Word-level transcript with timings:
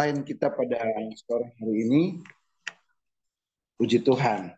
selain 0.00 0.24
kita 0.24 0.48
pada 0.48 0.80
sore 1.12 1.52
hari 1.60 1.84
ini. 1.84 2.02
Puji 3.76 4.00
Tuhan. 4.00 4.48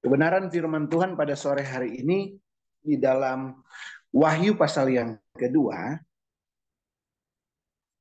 Kebenaran 0.00 0.48
firman 0.48 0.88
Tuhan 0.88 1.12
pada 1.12 1.36
sore 1.36 1.60
hari 1.60 2.00
ini 2.00 2.40
di 2.80 2.96
dalam 2.96 3.60
Wahyu 4.16 4.56
pasal 4.56 4.88
yang 4.88 5.20
kedua, 5.36 6.00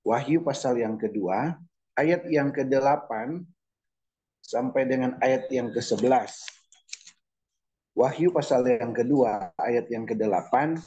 Wahyu 0.07 0.47
pasal 0.47 0.79
yang 0.79 0.95
kedua, 0.95 1.59
ayat 1.99 2.23
yang 2.31 2.55
ke-8 2.55 3.11
sampai 4.39 4.87
dengan 4.87 5.19
ayat 5.19 5.51
yang 5.51 5.75
ke-11. 5.75 6.56
Wahyu 7.97 8.29
pasal 8.29 8.61
yang 8.69 8.93
kedua, 8.93 9.49
ayat 9.57 9.89
yang 9.89 10.05
ke-8 10.05 10.77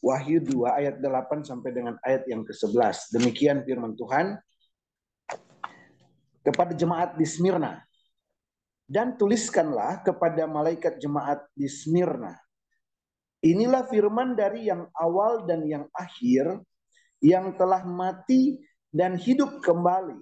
Wahyu 0.00 0.40
2 0.40 0.56
ayat 0.72 0.96
8 1.04 1.44
sampai 1.44 1.70
dengan 1.76 2.00
ayat 2.00 2.24
yang 2.32 2.40
ke-11. 2.40 3.12
Demikian 3.12 3.60
firman 3.60 3.92
Tuhan 3.92 4.40
kepada 6.40 6.72
jemaat 6.72 7.20
di 7.20 7.28
Smyrna. 7.28 7.84
Dan 8.88 9.20
tuliskanlah 9.20 10.00
kepada 10.00 10.48
malaikat 10.48 10.96
jemaat 10.96 11.44
di 11.52 11.68
Smyrna. 11.68 12.32
Inilah 13.44 13.84
firman 13.84 14.32
dari 14.32 14.72
yang 14.72 14.88
awal 14.96 15.44
dan 15.44 15.68
yang 15.68 15.84
akhir 15.92 16.64
yang 17.20 17.56
telah 17.56 17.84
mati 17.84 18.60
dan 18.90 19.16
hidup 19.16 19.60
kembali. 19.62 20.18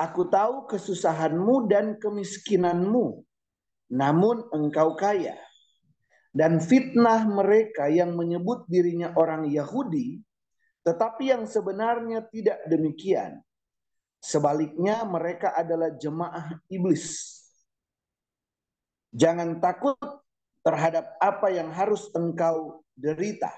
Aku 0.00 0.28
tahu 0.32 0.64
kesusahanmu 0.64 1.68
dan 1.68 2.00
kemiskinanmu, 2.00 3.20
namun 3.92 4.48
engkau 4.50 4.96
kaya 4.96 5.36
dan 6.30 6.62
fitnah 6.62 7.26
mereka 7.26 7.90
yang 7.90 8.14
menyebut 8.14 8.62
dirinya 8.70 9.10
orang 9.18 9.50
Yahudi, 9.50 10.22
tetapi 10.86 11.34
yang 11.34 11.44
sebenarnya 11.46 12.22
tidak 12.30 12.58
demikian. 12.70 13.42
Sebaliknya 14.20 15.02
mereka 15.08 15.56
adalah 15.56 15.90
jemaah 15.96 16.60
iblis. 16.70 17.40
Jangan 19.10 19.58
takut 19.58 19.96
terhadap 20.62 21.18
apa 21.18 21.50
yang 21.50 21.72
harus 21.72 22.06
engkau 22.14 22.84
derita. 22.94 23.50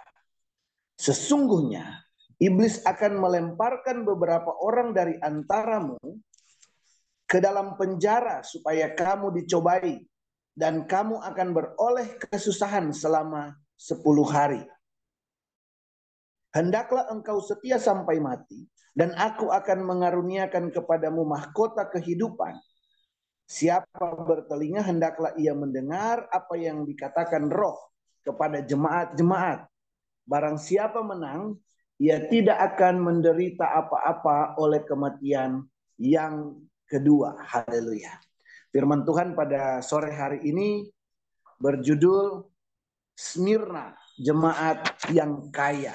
Sesungguhnya 1.02 1.98
iblis 2.38 2.78
akan 2.86 3.18
melemparkan 3.18 4.06
beberapa 4.06 4.54
orang 4.62 4.94
dari 4.94 5.18
antaramu 5.18 5.98
ke 7.26 7.42
dalam 7.42 7.74
penjara 7.74 8.46
supaya 8.46 8.94
kamu 8.94 9.34
dicobai 9.42 9.98
dan 10.54 10.86
kamu 10.86 11.18
akan 11.18 11.48
beroleh 11.50 12.06
kesusahan 12.22 12.94
selama 12.94 13.58
sepuluh 13.74 14.30
hari. 14.30 14.62
Hendaklah 16.52 17.08
engkau 17.08 17.40
setia 17.40 17.80
sampai 17.80 18.20
mati, 18.20 18.68
dan 18.92 19.16
aku 19.16 19.48
akan 19.48 19.88
mengaruniakan 19.88 20.68
kepadamu 20.68 21.24
mahkota 21.24 21.88
kehidupan. 21.88 22.60
Siapa 23.48 24.12
bertelinga 24.20 24.84
hendaklah 24.84 25.32
ia 25.40 25.56
mendengar 25.56 26.28
apa 26.28 26.54
yang 26.60 26.84
dikatakan 26.84 27.48
roh 27.48 27.80
kepada 28.20 28.60
jemaat-jemaat. 28.60 29.71
Barang 30.22 30.56
siapa 30.58 31.02
menang, 31.02 31.58
ia 31.98 32.22
tidak 32.30 32.74
akan 32.74 32.98
menderita 33.02 33.66
apa-apa 33.66 34.58
oleh 34.58 34.82
kematian 34.82 35.66
yang 35.98 36.58
kedua. 36.86 37.38
Haleluya. 37.42 38.10
Firman 38.72 39.04
Tuhan 39.06 39.36
pada 39.36 39.84
sore 39.84 40.10
hari 40.10 40.42
ini 40.48 40.88
berjudul 41.62 42.48
Smyrna, 43.12 43.94
jemaat 44.18 44.98
yang 45.12 45.52
kaya. 45.52 45.94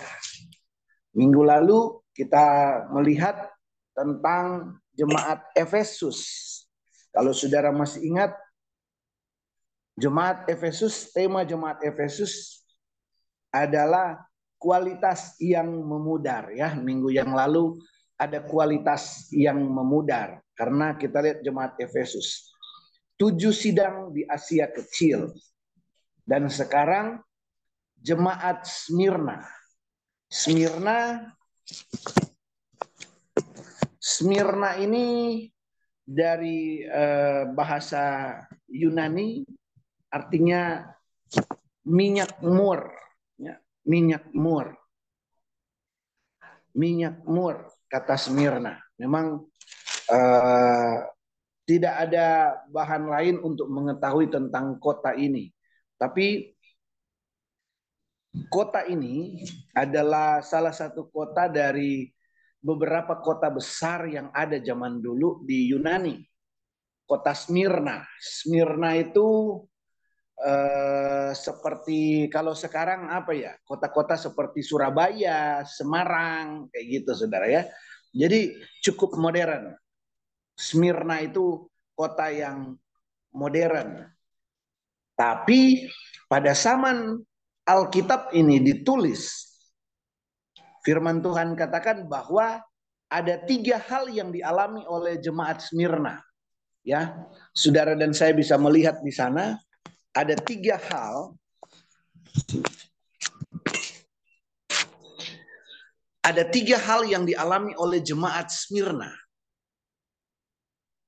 Minggu 1.17 1.41
lalu 1.41 1.99
kita 2.13 2.45
melihat 2.93 3.49
tentang 3.97 4.77
jemaat 4.93 5.41
Efesus. 5.57 6.21
Kalau 7.09 7.33
saudara 7.33 7.73
masih 7.73 8.05
ingat, 8.05 8.31
jemaat 9.97 10.45
Efesus, 10.45 11.09
tema 11.09 11.41
jemaat 11.41 11.81
Efesus 11.81 12.61
adalah 13.65 14.21
kualitas 14.61 15.33
yang 15.41 15.69
memudar 15.69 16.53
ya. 16.53 16.77
Minggu 16.77 17.09
yang 17.09 17.33
lalu 17.33 17.77
ada 18.17 18.41
kualitas 18.45 19.29
yang 19.33 19.57
memudar 19.61 20.41
karena 20.53 20.97
kita 20.97 21.21
lihat 21.21 21.39
jemaat 21.45 21.77
Efesus 21.77 22.53
tujuh 23.17 23.51
sidang 23.51 24.13
di 24.13 24.23
Asia 24.23 24.69
Kecil. 24.69 25.33
Dan 26.27 26.47
sekarang 26.47 27.19
jemaat 27.97 28.63
Smyrna. 28.63 29.41
Smyrna 30.27 31.31
Smyrna 33.97 34.79
ini 34.79 35.43
dari 36.07 36.83
eh, 36.83 37.43
bahasa 37.51 38.35
Yunani 38.71 39.43
artinya 40.11 40.83
minyak 41.87 42.39
mur, 42.43 42.91
minyak 43.87 44.27
mur, 44.35 44.75
minyak 46.75 47.23
mur 47.23 47.71
kata 47.87 48.19
Smyrna. 48.19 48.75
Memang 48.99 49.47
eh, 50.11 50.97
tidak 51.67 51.95
ada 52.07 52.27
bahan 52.71 53.03
lain 53.07 53.35
untuk 53.43 53.67
mengetahui 53.71 54.27
tentang 54.31 54.79
kota 54.79 55.15
ini. 55.15 55.51
Tapi 55.97 56.55
kota 58.47 58.85
ini 58.85 59.41
adalah 59.73 60.39
salah 60.45 60.71
satu 60.71 61.09
kota 61.09 61.49
dari 61.49 62.07
beberapa 62.61 63.17
kota 63.19 63.49
besar 63.49 64.05
yang 64.07 64.29
ada 64.31 64.61
zaman 64.61 65.01
dulu 65.01 65.43
di 65.43 65.71
Yunani. 65.73 66.21
Kota 67.07 67.31
Smyrna. 67.31 68.03
Smyrna 68.19 68.95
itu 68.99 69.59
eh, 70.37 71.31
seperti 71.33 72.29
kalau 72.29 72.53
sekarang 72.53 73.09
apa 73.09 73.33
ya? 73.33 73.53
Kota-kota 73.65 74.13
seperti 74.17 74.61
Surabaya, 74.61 75.65
Semarang, 75.65 76.69
kayak 76.69 76.85
gitu 76.85 77.11
Saudara 77.17 77.49
ya. 77.49 77.65
Jadi 78.13 78.53
cukup 78.85 79.17
modern. 79.17 79.73
Smyrna 80.57 81.21
itu 81.21 81.69
kota 81.93 82.33
yang 82.33 82.73
modern. 83.33 84.09
Tapi 85.17 85.85
pada 86.29 86.53
zaman 86.53 87.17
Alkitab 87.65 88.33
ini 88.33 88.61
ditulis, 88.61 89.49
firman 90.85 91.21
Tuhan 91.21 91.53
katakan 91.53 92.05
bahwa 92.09 92.61
ada 93.07 93.35
tiga 93.43 93.79
hal 93.79 94.07
yang 94.11 94.29
dialami 94.33 94.85
oleh 94.87 95.17
jemaat 95.19 95.61
Smyrna. 95.61 96.21
Ya, 96.87 97.27
saudara 97.51 97.99
dan 97.99 98.15
saya 98.15 98.31
bisa 98.31 98.55
melihat 98.55 99.03
di 99.03 99.11
sana 99.11 99.59
ada 100.17 100.33
tiga 100.33 100.81
hal 100.81 101.37
ada 106.25 106.43
tiga 106.49 106.81
hal 106.81 107.05
yang 107.07 107.23
dialami 107.23 107.71
oleh 107.79 108.03
jemaat 108.03 108.51
Smyrna. 108.51 109.13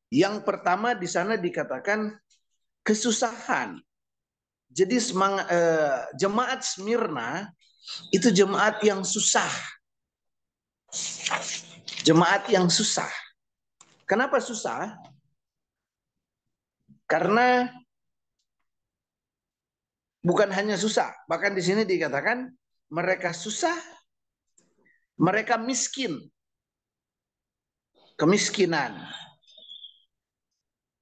Yang 0.09 0.48
pertama 0.48 0.95
di 0.95 1.06
sana 1.12 1.36
dikatakan 1.36 2.16
kesusahan. 2.88 3.78
Jadi 4.72 4.95
semangat 5.01 5.45
eh, 5.51 6.00
jemaat 6.16 6.63
Smyrna 6.63 7.51
itu 8.16 8.31
jemaat 8.31 8.80
yang 8.86 9.04
susah. 9.04 9.51
Jemaat 12.07 12.48
yang 12.48 12.72
susah. 12.72 13.12
Kenapa 14.07 14.39
susah? 14.39 14.95
Karena 17.06 17.69
bukan 20.19 20.51
hanya 20.51 20.75
susah, 20.75 21.12
bahkan 21.27 21.56
di 21.56 21.63
sini 21.63 21.88
dikatakan 21.88 22.51
mereka 22.92 23.31
susah, 23.31 23.75
mereka 25.19 25.60
miskin. 25.60 26.18
Kemiskinan. 28.19 29.00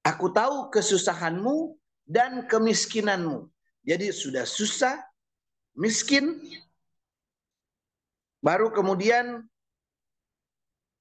Aku 0.06 0.30
tahu 0.30 0.70
kesusahanmu 0.70 1.74
dan 2.06 2.46
kemiskinanmu. 2.46 3.50
Jadi 3.82 4.14
sudah 4.14 4.46
susah, 4.46 5.02
miskin, 5.74 6.38
baru 8.38 8.70
kemudian 8.70 9.42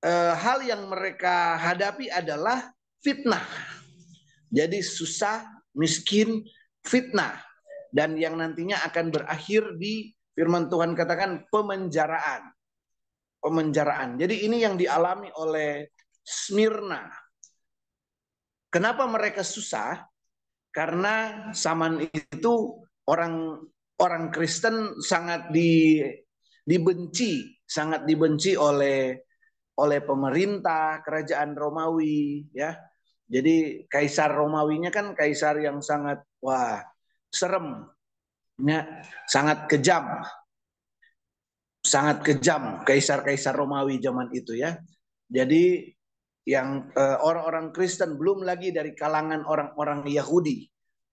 eh, 0.02 0.34
hal 0.34 0.66
yang 0.66 0.90
mereka 0.90 1.58
hadapi 1.62 2.10
adalah 2.10 2.74
fitnah. 3.06 3.46
Jadi 4.50 4.82
susah, 4.82 5.44
miskin, 5.76 6.42
fitnah. 6.82 7.44
Dan 7.90 8.20
yang 8.20 8.38
nantinya 8.38 8.84
akan 8.88 9.10
berakhir 9.10 9.76
di 9.80 10.12
firman 10.36 10.70
Tuhan 10.70 10.94
katakan 10.94 11.50
pemenjaraan. 11.50 12.54
pemenjaraan. 13.38 14.18
Jadi 14.18 14.50
ini 14.50 14.66
yang 14.66 14.76
dialami 14.76 15.30
oleh 15.38 15.94
Smyrna. 16.26 17.06
Kenapa 18.68 19.06
mereka 19.08 19.46
susah? 19.46 20.04
Karena 20.74 21.48
zaman 21.56 22.02
itu 22.12 22.82
orang 23.08 23.62
orang 24.02 24.34
Kristen 24.34 25.00
sangat 25.00 25.54
di, 25.54 26.02
dibenci, 26.66 27.62
sangat 27.64 28.04
dibenci 28.04 28.58
oleh 28.60 29.16
oleh 29.78 30.00
pemerintah 30.02 31.00
kerajaan 31.06 31.54
Romawi 31.54 32.50
ya. 32.52 32.74
Jadi 33.28 33.86
kaisar 33.86 34.34
Romawinya 34.34 34.90
kan 34.90 35.14
kaisar 35.14 35.62
yang 35.62 35.80
sangat 35.80 36.26
wah 36.42 36.82
serem 37.38 37.86
ya, 38.62 38.82
sangat 39.30 39.70
kejam. 39.70 40.26
Sangat 41.86 42.20
kejam 42.26 42.84
kaisar-kaisar 42.84 43.56
Romawi 43.56 44.02
zaman 44.02 44.28
itu 44.36 44.58
ya. 44.58 44.76
Jadi 45.30 45.94
yang 46.48 46.92
eh, 46.92 47.18
orang-orang 47.22 47.72
Kristen 47.72 48.20
belum 48.20 48.44
lagi 48.44 48.74
dari 48.76 48.92
kalangan 48.92 49.46
orang-orang 49.48 50.04
Yahudi. 50.08 50.68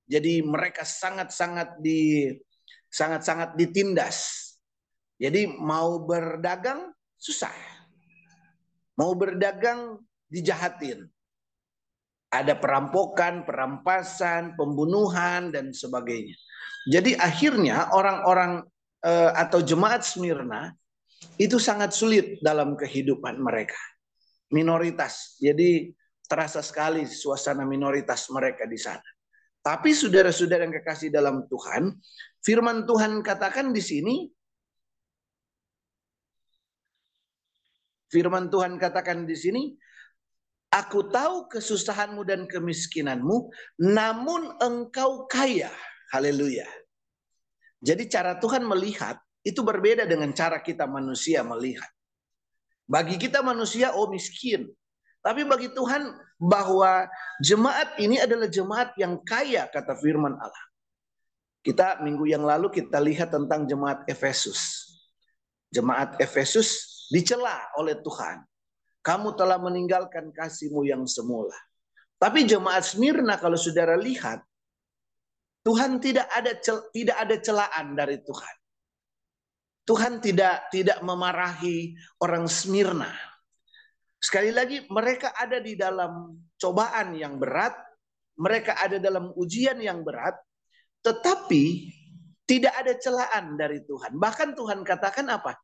Jadi 0.04 0.42
mereka 0.44 0.82
sangat-sangat 0.82 1.78
di 1.78 2.30
sangat-sangat 2.90 3.58
ditindas. 3.58 4.50
Jadi 5.18 5.46
mau 5.46 6.02
berdagang 6.02 6.90
susah. 7.18 7.54
Mau 8.94 9.14
berdagang 9.18 9.98
dijahatin. 10.30 11.06
Ada 12.34 12.58
perampokan, 12.58 13.46
perampasan, 13.46 14.58
pembunuhan 14.58 15.54
dan 15.54 15.70
sebagainya. 15.70 16.34
Jadi 16.90 17.14
akhirnya 17.14 17.94
orang-orang 17.94 18.66
uh, 19.06 19.32
atau 19.38 19.62
jemaat 19.62 20.02
Smyrna 20.02 20.74
itu 21.38 21.62
sangat 21.62 21.94
sulit 21.94 22.42
dalam 22.42 22.74
kehidupan 22.74 23.38
mereka. 23.38 23.78
Minoritas. 24.50 25.38
Jadi 25.38 25.94
terasa 26.26 26.58
sekali 26.60 27.06
suasana 27.06 27.62
minoritas 27.62 28.26
mereka 28.34 28.66
di 28.66 28.76
sana. 28.76 29.06
Tapi 29.64 29.96
saudara-saudara 29.96 30.68
yang 30.68 30.76
kekasih 30.76 31.08
dalam 31.08 31.48
Tuhan, 31.48 31.96
firman 32.44 32.84
Tuhan 32.84 33.24
katakan 33.24 33.72
di 33.72 33.80
sini 33.80 34.14
Firman 38.14 38.46
Tuhan 38.46 38.78
katakan 38.78 39.26
di 39.26 39.34
sini, 39.34 39.74
Aku 40.74 41.06
tahu 41.06 41.46
kesusahanmu 41.46 42.26
dan 42.26 42.50
kemiskinanmu, 42.50 43.46
namun 43.78 44.58
engkau 44.58 45.30
kaya. 45.30 45.70
Haleluya. 46.10 46.66
Jadi 47.78 48.10
cara 48.10 48.42
Tuhan 48.42 48.66
melihat 48.66 49.22
itu 49.46 49.62
berbeda 49.62 50.02
dengan 50.02 50.34
cara 50.34 50.58
kita 50.58 50.90
manusia 50.90 51.46
melihat. 51.46 51.86
Bagi 52.90 53.14
kita 53.20 53.38
manusia, 53.38 53.94
oh 53.94 54.10
miskin. 54.10 54.66
Tapi 55.22 55.46
bagi 55.46 55.70
Tuhan 55.70 56.10
bahwa 56.36 57.06
jemaat 57.38 57.94
ini 58.02 58.18
adalah 58.18 58.50
jemaat 58.50 58.92
yang 58.98 59.22
kaya, 59.22 59.70
kata 59.70 59.94
firman 60.02 60.34
Allah. 60.36 60.64
Kita 61.64 62.02
minggu 62.04 62.28
yang 62.28 62.44
lalu 62.44 62.68
kita 62.68 63.00
lihat 63.00 63.32
tentang 63.32 63.64
jemaat 63.64 64.04
Efesus. 64.04 64.90
Jemaat 65.72 66.20
Efesus 66.20 67.08
dicela 67.08 67.72
oleh 67.80 67.96
Tuhan. 68.04 68.44
Kamu 69.04 69.36
telah 69.36 69.60
meninggalkan 69.60 70.32
kasihmu 70.32 70.88
yang 70.88 71.04
semula. 71.04 71.52
Tapi 72.16 72.48
jemaat 72.48 72.88
Smyrna 72.88 73.36
kalau 73.36 73.60
saudara 73.60 74.00
lihat, 74.00 74.40
Tuhan 75.60 76.00
tidak 76.00 76.24
ada 76.32 76.56
tidak 76.88 77.16
ada 77.20 77.36
celaan 77.36 77.92
dari 77.92 78.16
Tuhan. 78.24 78.56
Tuhan 79.84 80.24
tidak 80.24 80.72
tidak 80.72 80.98
memarahi 81.04 81.92
orang 82.24 82.48
Smyrna. 82.48 83.12
Sekali 84.16 84.48
lagi 84.48 84.88
mereka 84.88 85.36
ada 85.36 85.60
di 85.60 85.76
dalam 85.76 86.40
cobaan 86.56 87.12
yang 87.12 87.36
berat, 87.36 87.76
mereka 88.40 88.80
ada 88.80 88.96
dalam 88.96 89.36
ujian 89.36 89.76
yang 89.84 90.00
berat, 90.00 90.32
tetapi 91.04 91.92
tidak 92.48 92.72
ada 92.72 92.96
celaan 92.96 93.56
dari 93.60 93.84
Tuhan. 93.84 94.16
Bahkan 94.16 94.56
Tuhan 94.56 94.80
katakan 94.80 95.28
apa? 95.28 95.60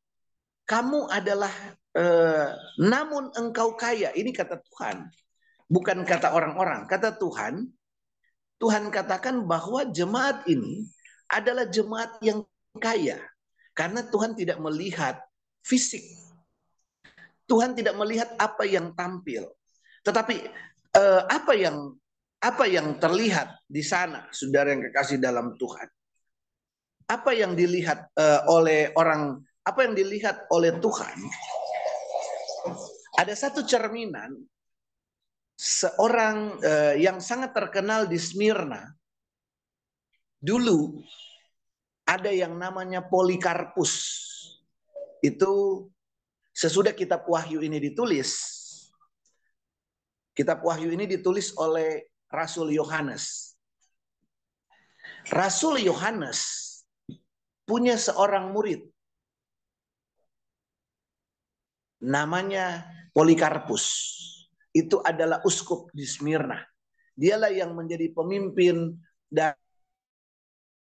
Kamu 0.68 1.08
adalah 1.08 1.52
eh, 1.96 2.48
namun 2.78 3.32
engkau 3.34 3.74
kaya. 3.74 4.12
Ini 4.14 4.30
kata 4.30 4.60
Tuhan. 4.60 5.08
Bukan 5.70 6.02
kata 6.02 6.34
orang-orang, 6.34 6.90
kata 6.90 7.14
Tuhan 7.14 7.70
Tuhan 8.60 8.92
katakan 8.92 9.48
bahwa 9.48 9.88
jemaat 9.88 10.44
ini 10.44 10.84
adalah 11.32 11.64
jemaat 11.64 12.20
yang 12.20 12.44
kaya 12.76 13.16
karena 13.72 14.04
Tuhan 14.04 14.36
tidak 14.36 14.60
melihat 14.60 15.16
fisik. 15.64 16.04
Tuhan 17.48 17.72
tidak 17.72 17.96
melihat 17.96 18.30
apa 18.36 18.62
yang 18.68 18.92
tampil. 18.92 19.48
Tetapi 20.04 20.36
eh, 20.94 21.22
apa 21.24 21.52
yang 21.56 21.96
apa 22.40 22.64
yang 22.68 23.00
terlihat 23.00 23.64
di 23.64 23.80
sana, 23.80 24.28
saudara 24.30 24.76
yang 24.76 24.84
kekasih 24.92 25.16
dalam 25.16 25.56
Tuhan? 25.56 25.88
Apa 27.08 27.32
yang 27.32 27.56
dilihat 27.56 28.12
eh, 28.12 28.40
oleh 28.44 28.92
orang, 28.92 29.40
apa 29.64 29.88
yang 29.88 29.96
dilihat 29.96 30.46
oleh 30.52 30.76
Tuhan? 30.78 31.16
Ada 33.18 33.34
satu 33.36 33.66
cerminan 33.66 34.36
seorang 35.60 36.56
uh, 36.64 36.94
yang 36.96 37.20
sangat 37.20 37.52
terkenal 37.52 38.08
di 38.08 38.16
Smyrna. 38.16 38.88
Dulu 40.40 41.04
ada 42.08 42.32
yang 42.32 42.56
namanya 42.56 43.04
Polikarpus. 43.04 44.24
Itu 45.20 45.84
sesudah 46.56 46.96
kitab 46.96 47.28
Wahyu 47.28 47.60
ini 47.60 47.76
ditulis, 47.76 48.40
kitab 50.32 50.64
Wahyu 50.64 50.96
ini 50.96 51.04
ditulis 51.04 51.52
oleh 51.60 52.08
Rasul 52.32 52.72
Yohanes. 52.72 53.52
Rasul 55.28 55.84
Yohanes 55.84 56.40
punya 57.68 58.00
seorang 58.00 58.56
murid 58.56 58.80
namanya 62.00 62.88
Polikarpus 63.12 63.84
itu 64.72 65.02
adalah 65.02 65.42
uskup 65.44 65.90
di 65.92 66.06
Smyrna. 66.06 66.60
Dialah 67.14 67.52
yang 67.52 67.76
menjadi 67.76 68.08
pemimpin 68.14 68.96
dan 69.28 69.52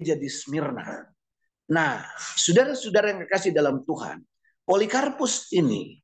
jadi 0.00 0.26
Smyrna. 0.26 1.06
Nah, 1.70 2.04
saudara-saudara 2.36 3.14
yang 3.14 3.20
kekasih 3.28 3.54
dalam 3.54 3.86
Tuhan, 3.86 4.20
Polikarpus 4.64 5.52
ini 5.54 6.00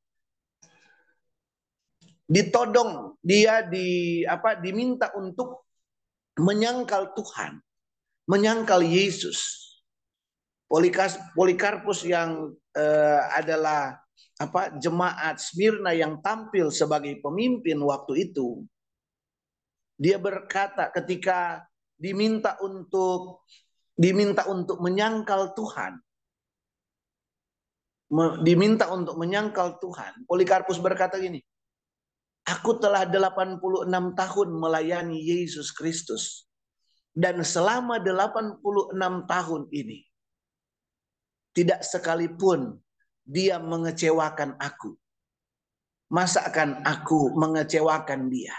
ditodong, 2.31 3.19
dia 3.19 3.67
di 3.67 4.23
apa 4.23 4.55
diminta 4.55 5.11
untuk 5.19 5.67
menyangkal 6.39 7.11
Tuhan, 7.19 7.59
menyangkal 8.31 8.87
Yesus. 8.87 9.59
Polikarpus 11.35 12.07
yang 12.07 12.55
uh, 12.55 13.21
adalah 13.35 13.99
apa 14.41 14.73
jemaat 14.81 15.37
Smyrna 15.37 15.93
yang 15.93 16.25
tampil 16.25 16.73
sebagai 16.73 17.21
pemimpin 17.21 17.77
waktu 17.85 18.33
itu 18.33 18.65
dia 20.01 20.17
berkata 20.17 20.89
ketika 20.89 21.69
diminta 22.01 22.57
untuk 22.65 23.45
diminta 23.93 24.49
untuk 24.49 24.81
menyangkal 24.81 25.53
Tuhan 25.53 26.01
diminta 28.41 28.89
untuk 28.89 29.21
menyangkal 29.21 29.77
Tuhan 29.77 30.25
Polikarpus 30.25 30.81
berkata 30.81 31.21
gini 31.21 31.45
aku 32.49 32.81
telah 32.81 33.05
86 33.05 33.61
tahun 33.93 34.49
melayani 34.57 35.21
Yesus 35.21 35.69
Kristus 35.69 36.49
dan 37.13 37.45
selama 37.45 38.01
86 38.01 38.65
tahun 39.29 39.63
ini 39.69 40.01
tidak 41.53 41.85
sekalipun 41.85 42.81
dia 43.31 43.63
mengecewakan 43.63 44.59
aku. 44.59 44.99
Masa 46.11 46.43
akan 46.51 46.83
aku 46.83 47.31
mengecewakan 47.39 48.27
dia? 48.27 48.59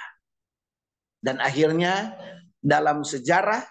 Dan 1.19 1.43
akhirnya 1.43 2.15
dalam 2.63 3.03
sejarah 3.03 3.67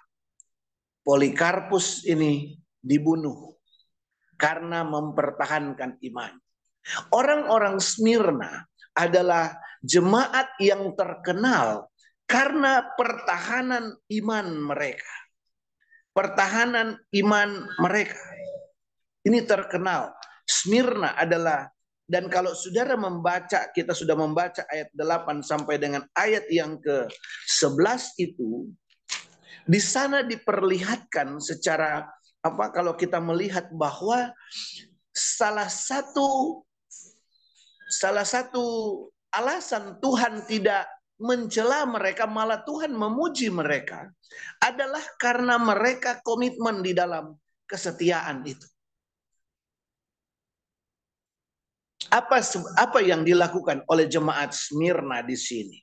Polikarpus 1.01 2.05
ini 2.05 2.61
dibunuh 2.77 3.57
karena 4.37 4.85
mempertahankan 4.85 5.97
iman. 6.13 6.37
Orang-orang 7.09 7.81
Smyrna 7.81 8.69
adalah 8.93 9.57
jemaat 9.81 10.53
yang 10.61 10.93
terkenal 10.93 11.89
karena 12.29 12.85
pertahanan 13.01 13.97
iman 14.21 14.47
mereka. 14.61 15.15
Pertahanan 16.13 17.01
iman 17.17 17.51
mereka. 17.81 18.21
Ini 19.25 19.41
terkenal 19.49 20.20
Smyrna 20.51 21.15
adalah 21.15 21.71
dan 22.11 22.27
kalau 22.27 22.51
saudara 22.59 22.99
membaca, 22.99 23.71
kita 23.71 23.95
sudah 23.95 24.19
membaca 24.19 24.67
ayat 24.67 24.91
8 24.99 25.47
sampai 25.47 25.79
dengan 25.79 26.03
ayat 26.19 26.43
yang 26.51 26.83
ke-11 26.83 28.19
itu, 28.19 28.67
di 29.63 29.79
sana 29.79 30.27
diperlihatkan 30.27 31.39
secara 31.39 32.03
apa 32.43 32.75
kalau 32.75 32.99
kita 32.99 33.23
melihat 33.23 33.71
bahwa 33.71 34.35
salah 35.15 35.71
satu 35.71 36.65
salah 37.87 38.27
satu 38.27 38.65
alasan 39.31 40.03
Tuhan 40.03 40.51
tidak 40.51 40.91
mencela 41.21 41.87
mereka, 41.87 42.27
malah 42.27 42.67
Tuhan 42.67 42.91
memuji 42.91 43.55
mereka, 43.55 44.11
adalah 44.59 45.05
karena 45.21 45.63
mereka 45.63 46.19
komitmen 46.27 46.83
di 46.83 46.91
dalam 46.91 47.39
kesetiaan 47.71 48.43
itu. 48.43 48.67
Apa 52.11 52.43
apa 52.75 52.99
yang 53.01 53.23
dilakukan 53.23 53.87
oleh 53.87 54.11
jemaat 54.11 54.51
Smyrna 54.51 55.23
di 55.23 55.39
sini? 55.39 55.79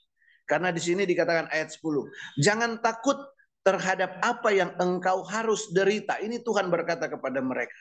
Karena 0.48 0.72
di 0.72 0.80
sini 0.80 1.04
dikatakan 1.04 1.52
ayat 1.52 1.76
10, 1.76 2.08
jangan 2.40 2.80
takut 2.80 3.20
terhadap 3.68 4.16
apa 4.24 4.56
yang 4.56 4.72
engkau 4.80 5.28
harus 5.28 5.68
derita. 5.76 6.16
Ini 6.24 6.40
Tuhan 6.40 6.72
berkata 6.72 7.12
kepada 7.12 7.44
mereka. 7.44 7.76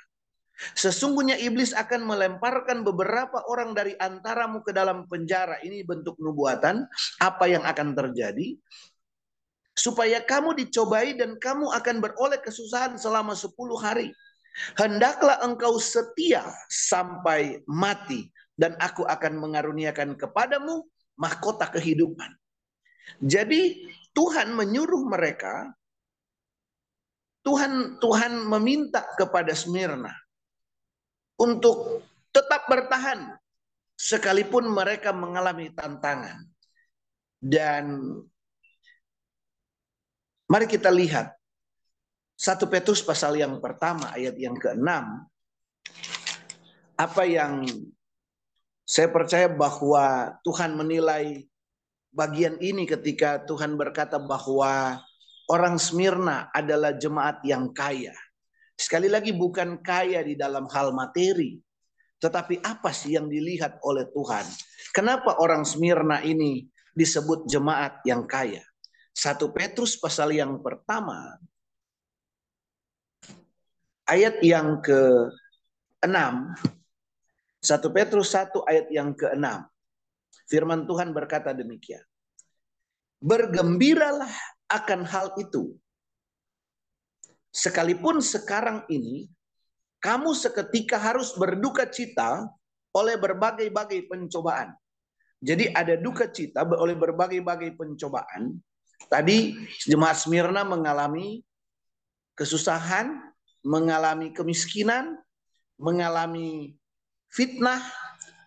Sesungguhnya 0.74 1.36
iblis 1.38 1.76
akan 1.76 2.02
melemparkan 2.02 2.80
beberapa 2.82 3.44
orang 3.46 3.76
dari 3.76 3.94
antaramu 3.94 4.64
ke 4.66 4.74
dalam 4.74 5.06
penjara. 5.06 5.60
Ini 5.62 5.86
bentuk 5.86 6.18
nubuatan. 6.18 6.82
Apa 7.22 7.44
yang 7.46 7.62
akan 7.62 7.92
terjadi? 7.92 8.56
Supaya 9.76 10.24
kamu 10.24 10.56
dicobai 10.56 11.14
dan 11.14 11.36
kamu 11.36 11.70
akan 11.70 11.96
beroleh 12.00 12.40
kesusahan 12.40 12.96
selama 12.96 13.36
10 13.36 13.52
hari. 13.76 14.10
Hendaklah 14.76 15.40
engkau 15.44 15.76
setia 15.76 16.44
sampai 16.70 17.60
mati. 17.68 18.28
Dan 18.56 18.72
aku 18.80 19.04
akan 19.04 19.36
mengaruniakan 19.36 20.16
kepadamu 20.16 20.80
mahkota 21.20 21.68
kehidupan. 21.68 22.32
Jadi 23.20 23.84
Tuhan 24.16 24.56
menyuruh 24.56 25.04
mereka 25.04 25.76
Tuhan 27.46 28.02
Tuhan 28.02 28.42
meminta 28.42 29.06
kepada 29.14 29.54
Smyrna 29.54 30.10
untuk 31.38 32.02
tetap 32.34 32.66
bertahan 32.66 33.38
sekalipun 33.94 34.66
mereka 34.66 35.14
mengalami 35.14 35.70
tantangan. 35.70 36.42
Dan 37.38 38.02
mari 40.50 40.66
kita 40.66 40.90
lihat 40.90 41.35
satu 42.36 42.68
Petrus 42.68 43.00
pasal 43.00 43.40
yang 43.40 43.58
pertama 43.58 44.12
ayat 44.12 44.36
yang 44.36 44.54
keenam 44.60 45.24
apa 46.96 47.24
yang 47.28 47.64
saya 48.86 49.10
percaya 49.10 49.50
bahwa 49.50 50.36
Tuhan 50.46 50.78
menilai 50.78 51.42
bagian 52.14 52.56
ini 52.62 52.86
ketika 52.86 53.42
Tuhan 53.44 53.74
berkata 53.74 54.16
bahwa 54.16 55.02
orang 55.52 55.76
Smyrna 55.76 56.48
adalah 56.54 56.96
jemaat 56.96 57.42
yang 57.44 57.74
kaya. 57.76 58.14
Sekali 58.76 59.10
lagi 59.10 59.32
bukan 59.36 59.80
kaya 59.84 60.24
di 60.24 60.36
dalam 60.36 60.68
hal 60.72 60.92
materi, 60.96 61.60
tetapi 62.20 62.60
apa 62.64 62.92
sih 62.92 63.16
yang 63.16 63.28
dilihat 63.28 63.80
oleh 63.84 64.08
Tuhan? 64.12 64.44
Kenapa 64.92 65.36
orang 65.40 65.64
Smyrna 65.64 66.24
ini 66.24 66.64
disebut 66.96 67.48
jemaat 67.48 68.00
yang 68.08 68.24
kaya? 68.24 68.64
Satu 69.16 69.52
Petrus 69.52 69.96
pasal 69.96 70.36
yang 70.36 70.60
pertama, 70.60 71.40
ayat 74.06 74.40
yang 74.42 74.80
ke-6, 74.82 76.16
satu 77.60 77.90
Petrus 77.90 78.30
1 78.34 78.54
ayat 78.66 78.86
yang 78.90 79.10
ke-6. 79.14 79.46
Firman 80.46 80.86
Tuhan 80.86 81.10
berkata 81.10 81.50
demikian. 81.50 82.02
Bergembiralah 83.18 84.30
akan 84.70 85.00
hal 85.02 85.34
itu 85.40 85.74
Sekalipun 87.56 88.20
sekarang 88.20 88.84
ini 88.92 89.32
kamu 90.04 90.36
seketika 90.36 91.00
harus 91.00 91.32
berduka 91.32 91.88
cita 91.88 92.44
oleh 92.92 93.16
berbagai-bagai 93.16 94.12
pencobaan. 94.12 94.76
Jadi 95.40 95.72
ada 95.72 95.96
duka 95.96 96.28
cita 96.28 96.68
oleh 96.68 96.92
berbagai-bagai 96.92 97.72
pencobaan. 97.80 98.60
Tadi 99.08 99.56
jemaat 99.88 100.20
Smyrna 100.20 100.68
mengalami 100.68 101.40
kesusahan, 102.36 103.25
mengalami 103.66 104.30
kemiskinan, 104.30 105.18
mengalami 105.82 106.78
fitnah, 107.26 107.82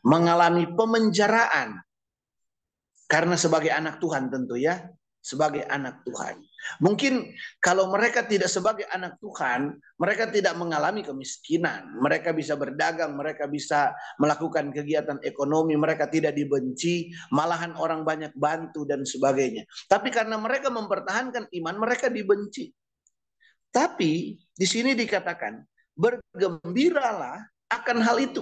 mengalami 0.08 0.64
pemenjaraan. 0.72 1.84
Karena 3.10 3.36
sebagai 3.36 3.74
anak 3.74 4.00
Tuhan 4.00 4.32
tentu 4.32 4.56
ya, 4.56 4.80
sebagai 5.20 5.68
anak 5.68 6.08
Tuhan. 6.08 6.40
Mungkin 6.80 7.36
kalau 7.60 7.92
mereka 7.92 8.24
tidak 8.24 8.48
sebagai 8.48 8.88
anak 8.88 9.20
Tuhan, 9.20 9.76
mereka 10.00 10.32
tidak 10.32 10.56
mengalami 10.56 11.04
kemiskinan. 11.04 12.00
Mereka 12.00 12.32
bisa 12.32 12.56
berdagang, 12.56 13.18
mereka 13.18 13.50
bisa 13.50 13.92
melakukan 14.22 14.72
kegiatan 14.72 15.20
ekonomi, 15.26 15.76
mereka 15.76 16.08
tidak 16.08 16.38
dibenci, 16.38 17.12
malahan 17.36 17.76
orang 17.76 18.08
banyak 18.08 18.32
bantu 18.38 18.88
dan 18.88 19.04
sebagainya. 19.04 19.68
Tapi 19.92 20.08
karena 20.14 20.40
mereka 20.40 20.72
mempertahankan 20.72 21.52
iman, 21.52 21.76
mereka 21.76 22.08
dibenci. 22.08 22.72
Tapi 23.70 24.36
di 24.36 24.66
sini 24.68 24.98
dikatakan, 24.98 25.62
bergembiralah 25.94 27.44
akan 27.70 27.98
hal 28.02 28.18
itu. 28.18 28.42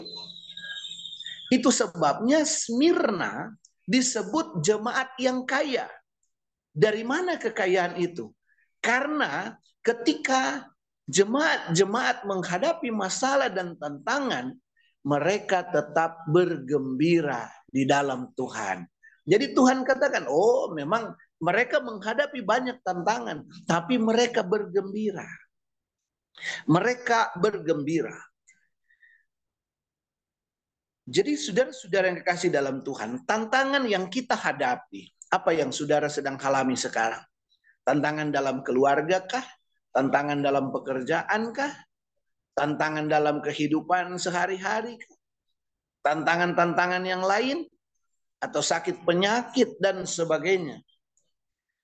Itu 1.52 1.72
sebabnya 1.72 2.44
Smyrna 2.44 3.56
disebut 3.88 4.64
jemaat 4.64 5.16
yang 5.20 5.48
kaya. 5.48 5.88
Dari 6.76 7.02
mana 7.02 7.40
kekayaan 7.40 7.98
itu? 7.98 8.30
Karena 8.84 9.56
ketika 9.82 10.68
jemaat-jemaat 11.08 12.28
menghadapi 12.28 12.92
masalah 12.92 13.48
dan 13.48 13.80
tantangan, 13.80 14.54
mereka 15.08 15.64
tetap 15.72 16.28
bergembira 16.28 17.48
di 17.72 17.88
dalam 17.88 18.28
Tuhan. 18.36 18.84
Jadi 19.28 19.56
Tuhan 19.56 19.88
katakan, 19.88 20.28
oh 20.28 20.72
memang 20.76 21.16
mereka 21.38 21.78
menghadapi 21.82 22.42
banyak 22.42 22.82
tantangan, 22.82 23.46
tapi 23.70 24.02
mereka 24.02 24.42
bergembira. 24.42 25.26
Mereka 26.70 27.38
bergembira. 27.38 28.14
Jadi 31.08 31.40
saudara-saudara 31.40 32.12
yang 32.12 32.20
kekasih 32.20 32.52
dalam 32.52 32.84
Tuhan, 32.84 33.24
tantangan 33.24 33.88
yang 33.88 34.12
kita 34.12 34.36
hadapi, 34.36 35.08
apa 35.32 35.56
yang 35.56 35.72
saudara 35.72 36.12
sedang 36.12 36.36
alami 36.36 36.76
sekarang? 36.76 37.24
Tantangan 37.88 38.28
dalam 38.28 38.60
keluarga 38.68 39.24
kah? 39.24 39.46
Tantangan 39.96 40.44
dalam 40.44 40.68
pekerjaan 40.76 41.56
kah? 41.56 41.72
Tantangan 42.60 43.08
dalam 43.08 43.40
kehidupan 43.40 44.20
sehari-hari 44.20 45.00
kah? 45.00 45.16
Tantangan-tantangan 46.04 47.04
yang 47.08 47.24
lain? 47.24 47.64
Atau 48.44 48.60
sakit 48.60 49.08
penyakit 49.08 49.80
dan 49.80 50.04
sebagainya. 50.04 50.84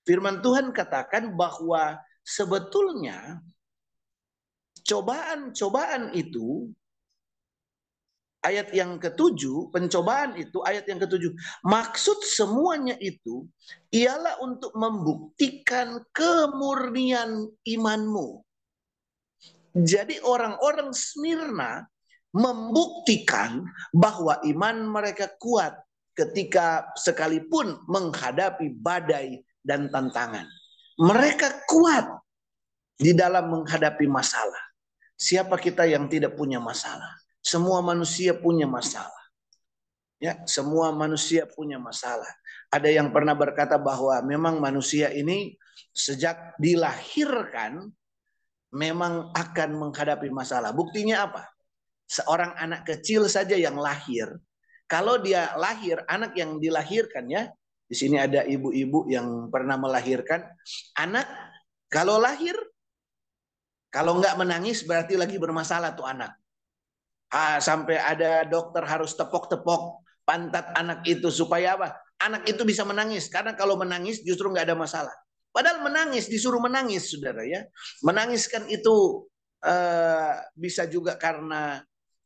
Firman 0.04 0.44
Tuhan 0.44 0.70
katakan 0.76 1.32
bahwa 1.32 1.96
sebetulnya 2.20 3.40
cobaan-cobaan 4.84 6.12
itu 6.12 6.68
ayat 8.44 8.68
yang 8.76 9.00
ketujuh, 9.00 9.72
pencobaan 9.72 10.36
itu 10.36 10.60
ayat 10.60 10.84
yang 10.84 11.00
ketujuh. 11.00 11.32
Maksud 11.64 12.20
semuanya 12.20 13.00
itu 13.00 13.48
ialah 13.88 14.44
untuk 14.44 14.76
membuktikan 14.76 16.04
kemurnian 16.12 17.48
imanmu. 17.64 18.44
Jadi 19.74 20.20
orang-orang 20.22 20.92
Smyrna 20.92 21.88
membuktikan 22.30 23.64
bahwa 23.90 24.38
iman 24.44 24.76
mereka 24.86 25.32
kuat 25.40 25.74
ketika 26.14 26.92
sekalipun 26.94 27.82
menghadapi 27.90 28.70
badai 28.70 29.42
dan 29.64 29.88
tantangan. 29.88 30.44
Mereka 31.00 31.66
kuat 31.66 32.06
di 33.00 33.16
dalam 33.16 33.50
menghadapi 33.50 34.06
masalah. 34.06 34.60
Siapa 35.16 35.56
kita 35.58 35.88
yang 35.88 36.06
tidak 36.06 36.36
punya 36.38 36.60
masalah? 36.60 37.10
Semua 37.40 37.80
manusia 37.80 38.36
punya 38.36 38.68
masalah. 38.68 39.24
Ya, 40.22 40.38
semua 40.46 40.94
manusia 40.94 41.48
punya 41.48 41.80
masalah. 41.80 42.28
Ada 42.70 42.88
yang 42.92 43.10
pernah 43.10 43.34
berkata 43.34 43.80
bahwa 43.80 44.14
memang 44.22 44.62
manusia 44.62 45.10
ini 45.10 45.58
sejak 45.90 46.54
dilahirkan 46.56 47.90
memang 48.74 49.30
akan 49.34 49.70
menghadapi 49.78 50.28
masalah. 50.34 50.74
Buktinya 50.74 51.30
apa? 51.30 51.46
Seorang 52.10 52.58
anak 52.58 52.84
kecil 52.84 53.30
saja 53.30 53.54
yang 53.54 53.78
lahir, 53.78 54.28
kalau 54.90 55.16
dia 55.22 55.54
lahir, 55.56 56.02
anak 56.10 56.36
yang 56.36 56.60
dilahirkan 56.60 57.24
ya, 57.30 57.48
di 57.84 57.96
sini 57.96 58.16
ada 58.16 58.42
ibu-ibu 58.42 59.06
yang 59.12 59.52
pernah 59.52 59.76
melahirkan, 59.76 60.40
anak 60.96 61.28
kalau 61.92 62.18
lahir, 62.18 62.56
kalau 63.92 64.18
nggak 64.18 64.34
menangis 64.34 64.82
berarti 64.82 65.14
lagi 65.14 65.38
bermasalah 65.38 65.94
tuh 65.94 66.08
anak. 66.08 66.34
Ah, 67.30 67.58
sampai 67.62 67.98
ada 67.98 68.46
dokter 68.46 68.82
harus 68.82 69.14
tepok-tepok 69.14 70.02
pantat 70.26 70.72
anak 70.74 71.04
itu 71.06 71.28
supaya 71.30 71.78
apa? 71.78 71.94
Anak 72.18 72.48
itu 72.48 72.64
bisa 72.64 72.82
menangis 72.82 73.28
karena 73.28 73.52
kalau 73.54 73.76
menangis 73.76 74.24
justru 74.24 74.50
nggak 74.50 74.66
ada 74.72 74.76
masalah. 74.78 75.14
Padahal 75.54 75.86
menangis 75.86 76.26
disuruh 76.26 76.58
menangis, 76.58 77.14
saudara 77.14 77.46
ya. 77.46 77.62
Menangis 78.02 78.50
kan 78.50 78.66
itu 78.66 79.22
uh, 79.62 80.34
bisa 80.58 80.90
juga 80.90 81.14
karena 81.14 81.78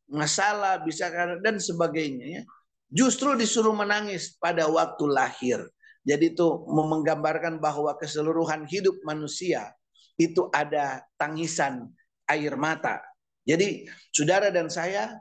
masalah, 0.08 0.80
bisa 0.80 1.12
karena 1.12 1.36
dan 1.44 1.60
sebagainya 1.60 2.40
ya. 2.40 2.42
Justru 2.88 3.36
disuruh 3.36 3.72
menangis 3.76 4.36
pada 4.36 4.68
waktu 4.68 5.04
lahir. 5.08 5.60
Jadi 6.04 6.32
itu 6.32 6.46
menggambarkan 6.72 7.60
bahwa 7.60 7.92
keseluruhan 8.00 8.64
hidup 8.64 8.96
manusia 9.04 9.76
itu 10.16 10.48
ada 10.50 11.04
tangisan 11.20 11.92
air 12.24 12.56
mata. 12.56 13.00
Jadi 13.44 13.88
saudara 14.12 14.48
dan 14.48 14.72
saya 14.72 15.20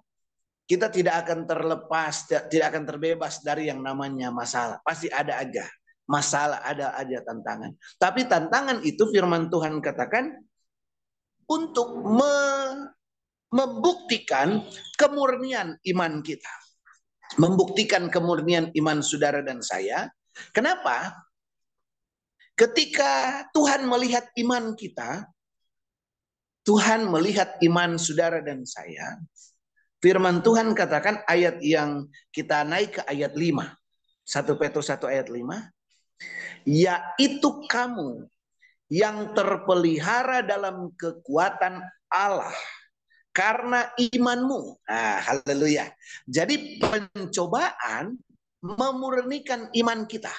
kita 0.67 0.91
tidak 0.91 1.27
akan 1.27 1.47
terlepas, 1.47 2.27
tidak 2.51 2.75
akan 2.75 2.83
terbebas 2.83 3.39
dari 3.39 3.71
yang 3.71 3.79
namanya 3.79 4.31
masalah. 4.31 4.79
Pasti 4.83 5.07
ada 5.07 5.39
aja 5.39 5.63
masalah, 6.07 6.63
ada 6.63 6.95
aja 6.95 7.19
tantangan. 7.23 7.75
Tapi 7.99 8.27
tantangan 8.27 8.79
itu 8.83 9.07
firman 9.11 9.51
Tuhan 9.51 9.83
katakan 9.83 10.39
untuk 11.47 12.03
me 12.03 12.35
membuktikan 13.47 14.59
kemurnian 14.99 15.79
iman 15.95 16.19
kita. 16.19 16.51
Membuktikan 17.35 18.07
kemurnian 18.07 18.71
iman 18.71 19.03
saudara 19.03 19.43
dan 19.43 19.59
saya 19.59 20.07
Kenapa? 20.53 21.13
Ketika 22.57 23.45
Tuhan 23.53 23.85
melihat 23.85 24.25
iman 24.41 24.73
kita, 24.73 25.29
Tuhan 26.65 27.05
melihat 27.07 27.55
iman 27.61 28.01
saudara 28.01 28.41
dan 28.41 28.65
saya, 28.65 29.21
firman 30.01 30.41
Tuhan 30.41 30.73
katakan 30.73 31.21
ayat 31.29 31.61
yang 31.61 32.09
kita 32.33 32.65
naik 32.65 32.97
ke 32.97 33.01
ayat 33.05 33.37
5. 33.37 33.61
1 34.27 34.59
Petrus 34.59 34.89
1 34.89 35.05
ayat 35.05 35.27
5. 35.29 35.47
Yaitu 36.67 37.49
kamu 37.69 38.25
yang 38.89 39.31
terpelihara 39.37 40.41
dalam 40.43 40.91
kekuatan 40.97 41.79
Allah 42.09 42.55
karena 43.37 43.93
imanmu. 43.93 44.81
Nah, 44.89 45.21
haleluya. 45.21 45.93
Jadi 46.25 46.81
pencobaan 46.81 48.17
memurnikan 48.65 49.69
iman 49.77 50.09
kita. 50.09 50.33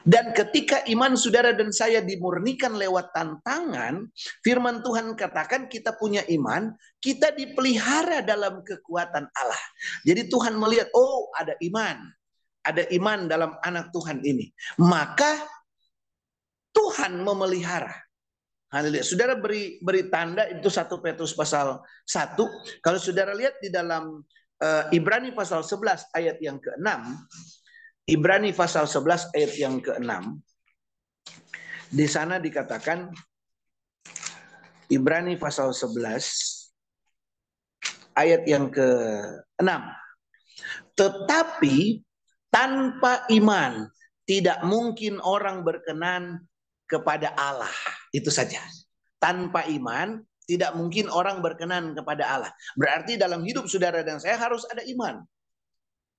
Dan 0.00 0.32
ketika 0.32 0.80
iman 0.88 1.12
saudara 1.12 1.52
dan 1.52 1.68
saya 1.68 2.00
dimurnikan 2.00 2.72
lewat 2.72 3.12
tantangan, 3.12 4.08
firman 4.40 4.80
Tuhan 4.80 5.12
katakan 5.12 5.68
kita 5.68 6.00
punya 6.00 6.24
iman, 6.32 6.72
kita 7.04 7.36
dipelihara 7.36 8.24
dalam 8.24 8.64
kekuatan 8.64 9.28
Allah. 9.28 9.64
Jadi 10.08 10.32
Tuhan 10.32 10.56
melihat, 10.56 10.88
oh 10.96 11.28
ada 11.36 11.52
iman. 11.60 12.00
Ada 12.64 12.88
iman 12.96 13.28
dalam 13.28 13.60
anak 13.60 13.92
Tuhan 13.92 14.24
ini. 14.24 14.48
Maka 14.80 15.44
Tuhan 16.72 17.20
memelihara. 17.20 18.03
Haleluya. 18.74 19.06
Saudara 19.06 19.38
beri 19.38 19.78
beri 19.78 20.10
tanda 20.10 20.50
itu 20.50 20.66
satu 20.66 20.98
Petrus 20.98 21.30
pasal 21.30 21.78
1. 22.10 22.82
Kalau 22.82 22.98
saudara 22.98 23.30
lihat 23.30 23.62
di 23.62 23.70
dalam 23.70 24.18
uh, 24.58 24.84
Ibrani 24.90 25.30
pasal 25.30 25.62
11 25.62 26.10
ayat 26.10 26.42
yang 26.42 26.58
ke-6, 26.58 26.90
Ibrani 28.10 28.50
pasal 28.50 28.90
11 28.90 29.30
ayat 29.30 29.54
yang 29.54 29.78
ke-6, 29.78 30.10
di 31.94 32.06
sana 32.10 32.42
dikatakan 32.42 33.14
Ibrani 34.90 35.38
pasal 35.38 35.70
11 35.70 36.74
ayat 38.18 38.42
yang 38.42 38.74
ke-6. 38.74 39.70
Tetapi 40.98 42.02
tanpa 42.50 43.22
iman 43.30 43.86
tidak 44.26 44.66
mungkin 44.66 45.22
orang 45.22 45.62
berkenan 45.62 46.42
kepada 46.90 47.30
Allah. 47.38 47.70
Itu 48.14 48.30
saja. 48.30 48.62
Tanpa 49.18 49.66
iman 49.66 50.22
tidak 50.46 50.76
mungkin 50.78 51.10
orang 51.10 51.42
berkenan 51.42 51.98
kepada 51.98 52.24
Allah. 52.30 52.52
Berarti 52.78 53.18
dalam 53.18 53.42
hidup 53.42 53.66
saudara 53.66 54.06
dan 54.06 54.22
saya 54.22 54.38
harus 54.38 54.62
ada 54.70 54.86
iman. 54.86 55.26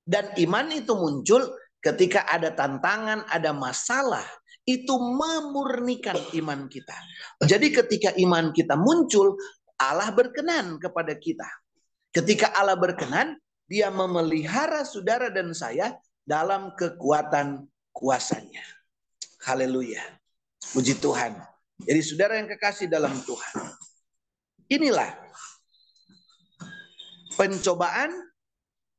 Dan 0.04 0.36
iman 0.36 0.68
itu 0.76 0.92
muncul 0.94 1.56
ketika 1.80 2.28
ada 2.28 2.52
tantangan, 2.52 3.24
ada 3.32 3.56
masalah. 3.56 4.26
Itu 4.66 4.98
memurnikan 4.98 6.18
iman 6.42 6.66
kita. 6.68 6.98
Jadi 7.46 7.70
ketika 7.70 8.10
iman 8.18 8.50
kita 8.50 8.74
muncul, 8.74 9.38
Allah 9.78 10.10
berkenan 10.10 10.82
kepada 10.82 11.14
kita. 11.16 11.46
Ketika 12.10 12.50
Allah 12.58 12.74
berkenan, 12.74 13.38
dia 13.70 13.94
memelihara 13.94 14.82
saudara 14.86 15.30
dan 15.30 15.54
saya 15.54 15.94
dalam 16.26 16.74
kekuatan 16.74 17.70
kuasanya. 17.94 18.66
Haleluya. 19.46 20.02
Puji 20.74 20.98
Tuhan. 20.98 21.55
Jadi 21.84 22.00
saudara 22.00 22.40
yang 22.40 22.48
kekasih 22.48 22.88
dalam 22.88 23.12
Tuhan. 23.28 23.56
Inilah 24.72 25.12
pencobaan 27.36 28.16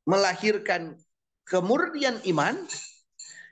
melahirkan 0.07 0.95
kemurnian 1.43 2.23
iman, 2.29 2.55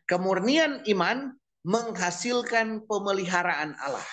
kemurnian 0.05 0.85
iman 0.87 1.33
menghasilkan 1.65 2.85
pemeliharaan 2.85 3.73
Allah. 3.81 4.05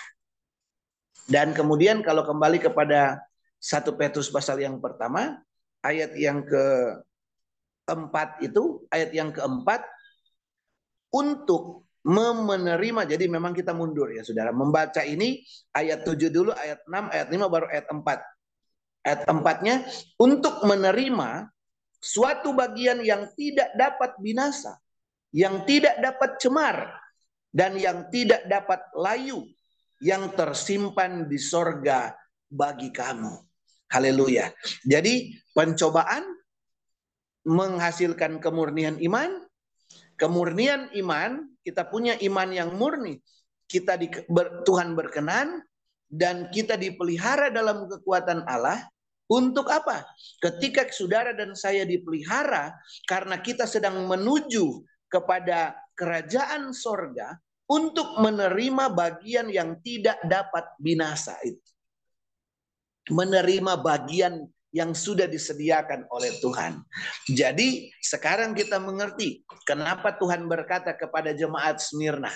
Dan 1.28 1.52
kemudian 1.54 2.02
kalau 2.02 2.26
kembali 2.26 2.58
kepada 2.58 3.22
satu 3.62 3.94
Petrus 3.94 4.26
pasal 4.32 4.58
yang 4.58 4.82
pertama, 4.82 5.38
ayat 5.84 6.16
yang 6.18 6.42
keempat 6.42 8.42
itu, 8.42 8.82
ayat 8.90 9.14
yang 9.14 9.30
keempat, 9.30 9.86
untuk 11.12 11.84
menerima. 12.02 13.02
Jadi 13.06 13.30
memang 13.30 13.54
kita 13.54 13.70
mundur 13.70 14.10
ya 14.10 14.26
saudara. 14.26 14.50
Membaca 14.50 15.02
ini 15.06 15.42
ayat 15.74 16.02
7 16.02 16.30
dulu, 16.30 16.50
ayat 16.54 16.82
6, 16.86 17.14
ayat 17.14 17.28
5 17.30 17.54
baru 17.54 17.66
ayat 17.70 17.86
4. 17.90 18.02
Ayat 19.02 19.20
4-nya 19.26 19.76
untuk 20.22 20.62
menerima 20.62 21.50
suatu 21.98 22.54
bagian 22.54 23.02
yang 23.02 23.30
tidak 23.34 23.70
dapat 23.74 24.14
binasa, 24.22 24.78
yang 25.34 25.66
tidak 25.66 25.98
dapat 25.98 26.38
cemar, 26.38 27.02
dan 27.50 27.74
yang 27.78 28.06
tidak 28.14 28.46
dapat 28.46 28.78
layu, 28.94 29.46
yang 29.98 30.30
tersimpan 30.34 31.26
di 31.26 31.38
sorga 31.38 32.14
bagi 32.50 32.94
kamu. 32.94 33.42
Haleluya. 33.92 34.48
Jadi 34.86 35.36
pencobaan 35.52 36.24
menghasilkan 37.44 38.40
kemurnian 38.40 38.96
iman, 39.02 39.44
kemurnian 40.22 40.94
iman 41.02 41.50
kita 41.66 41.90
punya 41.90 42.14
iman 42.22 42.48
yang 42.54 42.70
murni, 42.78 43.18
kita 43.66 43.98
di, 43.98 44.06
ber, 44.30 44.62
Tuhan 44.62 44.94
berkenan 44.94 45.62
dan 46.06 46.46
kita 46.54 46.78
dipelihara 46.78 47.50
dalam 47.50 47.90
kekuatan 47.90 48.46
Allah 48.46 48.86
untuk 49.26 49.66
apa? 49.66 50.06
Ketika 50.38 50.86
saudara 50.94 51.34
dan 51.34 51.58
saya 51.58 51.82
dipelihara 51.82 52.70
karena 53.10 53.42
kita 53.42 53.66
sedang 53.66 54.06
menuju 54.06 54.84
kepada 55.10 55.74
kerajaan 55.98 56.70
sorga 56.70 57.38
untuk 57.70 58.20
menerima 58.20 58.92
bagian 58.92 59.48
yang 59.48 59.80
tidak 59.80 60.20
dapat 60.28 60.68
binasa 60.76 61.38
itu. 61.46 61.70
Menerima 63.10 63.80
bagian 63.80 64.46
yang 64.72 64.96
sudah 64.96 65.28
disediakan 65.28 66.08
oleh 66.08 66.32
Tuhan. 66.40 66.80
Jadi 67.28 67.92
sekarang 68.00 68.56
kita 68.56 68.80
mengerti 68.80 69.44
kenapa 69.68 70.16
Tuhan 70.16 70.48
berkata 70.48 70.96
kepada 70.96 71.36
jemaat 71.36 71.78
Smyrna, 71.78 72.32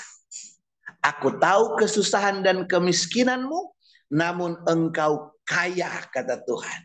Aku 1.03 1.39
tahu 1.39 1.79
kesusahan 1.79 2.43
dan 2.43 2.67
kemiskinanmu, 2.67 3.75
namun 4.11 4.59
engkau 4.67 5.35
kaya, 5.47 6.03
kata 6.11 6.43
Tuhan. 6.47 6.81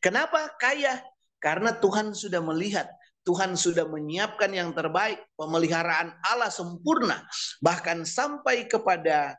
Kenapa 0.00 0.52
kaya? 0.60 1.00
Karena 1.40 1.72
Tuhan 1.74 2.12
sudah 2.12 2.44
melihat, 2.44 2.86
Tuhan 3.24 3.56
sudah 3.56 3.88
menyiapkan 3.88 4.52
yang 4.52 4.76
terbaik, 4.76 5.24
pemeliharaan 5.34 6.12
Allah 6.20 6.52
sempurna, 6.52 7.24
bahkan 7.64 8.04
sampai 8.04 8.68
kepada 8.68 9.36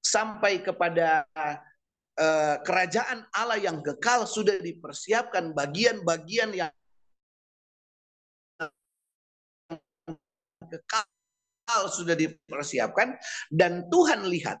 sampai 0.00 0.64
kepada 0.64 1.28
Eh, 2.18 2.56
kerajaan 2.66 3.22
Allah 3.30 3.56
yang 3.62 3.80
kekal 3.86 4.26
sudah 4.26 4.58
dipersiapkan 4.58 5.54
bagian-bagian 5.54 6.50
yang 6.50 6.72
kekal 10.68 11.82
sudah 11.88 12.18
dipersiapkan 12.18 13.14
dan 13.48 13.86
Tuhan 13.88 14.26
lihat 14.26 14.58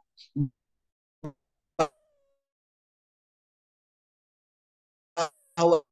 bahwa 5.58 5.82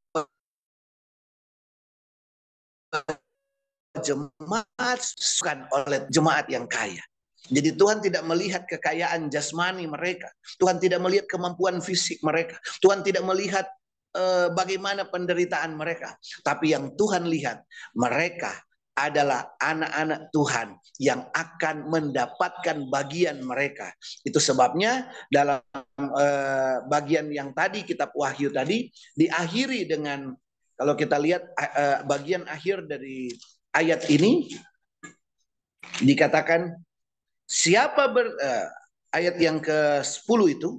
jemaat 3.98 5.00
bukan 5.10 5.58
oleh 5.74 6.00
jemaat 6.08 6.46
yang 6.48 6.64
kaya. 6.70 7.02
Jadi 7.48 7.74
Tuhan 7.74 7.98
tidak 8.04 8.22
melihat 8.28 8.62
kekayaan 8.68 9.32
jasmani 9.32 9.88
mereka. 9.88 10.28
Tuhan 10.60 10.76
tidak 10.76 11.00
melihat 11.00 11.26
kemampuan 11.26 11.80
fisik 11.80 12.20
mereka. 12.20 12.60
Tuhan 12.84 13.00
tidak 13.00 13.24
melihat 13.24 13.66
uh, 14.16 14.52
bagaimana 14.52 15.08
penderitaan 15.08 15.74
mereka. 15.74 16.16
Tapi 16.44 16.76
yang 16.76 16.92
Tuhan 16.94 17.24
lihat, 17.28 17.64
mereka 17.96 18.52
adalah 18.98 19.54
anak-anak 19.62 20.34
Tuhan 20.34 20.68
yang 20.98 21.30
akan 21.30 21.86
mendapatkan 21.86 22.90
bagian 22.90 23.38
mereka. 23.46 23.94
Itu 24.26 24.42
sebabnya 24.42 25.06
dalam 25.30 25.62
uh, 26.02 26.82
bagian 26.90 27.30
yang 27.30 27.54
tadi 27.54 27.86
kitab 27.86 28.10
Wahyu 28.18 28.50
tadi 28.50 28.90
diakhiri 29.14 29.86
dengan 29.86 30.34
Kalau 30.78 30.94
kita 30.94 31.18
lihat 31.18 31.42
uh, 31.58 32.06
bagian 32.06 32.46
akhir 32.46 32.86
dari 32.86 33.34
ayat 33.74 34.06
ini 34.14 34.46
dikatakan 36.06 36.70
siapa 37.48 38.12
ber 38.12 38.28
uh, 38.28 38.66
ayat 39.16 39.40
yang 39.40 39.58
ke-10 39.58 40.40
itu? 40.52 40.70